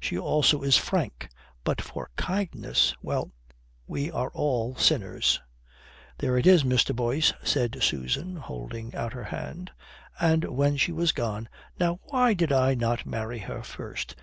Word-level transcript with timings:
She 0.00 0.18
also 0.18 0.62
is 0.62 0.78
frank. 0.78 1.28
But 1.62 1.78
for 1.82 2.08
kindness 2.16 2.94
well, 3.02 3.32
we 3.86 4.10
are 4.10 4.30
all 4.30 4.74
sinners." 4.76 5.42
"There 6.16 6.38
it 6.38 6.46
is, 6.46 6.64
Mr. 6.64 6.96
Boyce," 6.96 7.34
said 7.42 7.82
Susan, 7.82 8.36
holding 8.36 8.94
out 8.94 9.12
her 9.12 9.24
hand. 9.24 9.72
And 10.18 10.44
when 10.44 10.78
she 10.78 10.92
was 10.92 11.12
gone. 11.12 11.50
"Now, 11.78 12.00
why 12.04 12.32
did 12.32 12.50
I 12.50 12.74
not 12.74 13.04
marry 13.04 13.40
her 13.40 13.62
first?" 13.62 14.12